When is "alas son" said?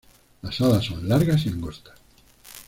0.61-1.07